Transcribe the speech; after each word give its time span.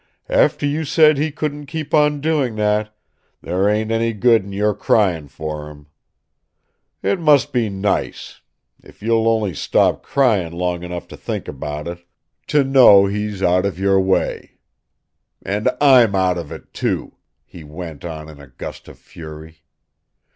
After 0.29 0.65
you 0.65 0.83
said 0.83 1.19
he 1.19 1.31
couldn't 1.31 1.67
keep 1.67 1.93
on 1.93 2.21
doing 2.21 2.55
that, 2.55 2.97
there 3.43 3.69
ain't 3.69 3.91
any 3.91 4.13
good 4.13 4.43
in 4.43 4.51
your 4.51 4.73
crying 4.73 5.27
for 5.27 5.69
him. 5.69 5.89
It 7.03 7.19
must 7.19 7.53
be 7.53 7.69
nice 7.69 8.41
if 8.81 9.03
you'll 9.03 9.27
only 9.29 9.53
stop 9.53 10.01
crying 10.01 10.53
long 10.53 10.81
enough 10.81 11.07
to 11.09 11.17
think 11.17 11.47
of 11.47 11.61
it 11.87 12.03
to 12.47 12.63
know 12.63 13.05
he's 13.05 13.43
out 13.43 13.63
of 13.67 13.77
your 13.77 14.01
way. 14.01 14.57
And 15.43 15.69
I'M 15.79 16.15
out 16.15 16.39
of 16.39 16.51
it 16.51 16.73
too!" 16.73 17.17
he 17.45 17.63
went 17.63 18.03
on 18.03 18.27
in 18.27 18.39
a 18.41 18.47
gust 18.47 18.87
of 18.87 18.97
fury. 18.97 19.61